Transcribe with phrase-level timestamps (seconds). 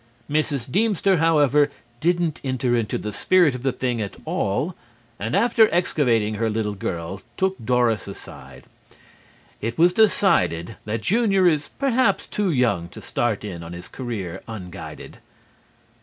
[0.27, 0.67] Mrs.
[0.71, 1.69] Deemster, however,
[1.99, 4.75] didn't enter into the spirit of the thing at all,
[5.19, 8.63] and after excavating her little girl, took Doris aside.
[9.61, 14.41] It was decided that Junior is perhaps too young to start in on his career
[14.47, 15.19] unguided.